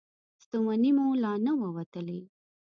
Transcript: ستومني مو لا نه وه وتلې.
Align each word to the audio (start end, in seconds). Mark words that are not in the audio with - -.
ستومني 0.43 0.91
مو 0.97 1.05
لا 1.23 1.31
نه 1.45 1.51
وه 1.59 1.69
وتلې. 1.75 2.19